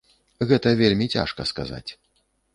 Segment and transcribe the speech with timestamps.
[0.51, 1.87] Гэта вельмі цяжка сказаць.